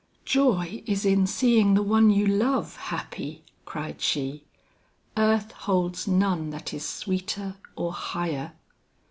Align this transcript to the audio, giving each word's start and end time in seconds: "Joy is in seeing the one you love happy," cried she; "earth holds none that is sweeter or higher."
"Joy 0.25 0.81
is 0.87 1.05
in 1.05 1.27
seeing 1.27 1.75
the 1.75 1.83
one 1.83 2.09
you 2.09 2.25
love 2.25 2.75
happy," 2.75 3.43
cried 3.65 4.01
she; 4.01 4.45
"earth 5.15 5.51
holds 5.51 6.07
none 6.07 6.49
that 6.49 6.73
is 6.73 6.87
sweeter 6.89 7.57
or 7.75 7.93
higher." 7.93 8.53